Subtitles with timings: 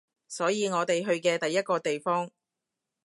[0.27, 2.31] 所以我哋去嘅第一個地方